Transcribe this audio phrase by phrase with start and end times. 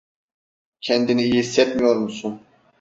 [0.81, 2.41] Kendini iyi hissetmiyor musun?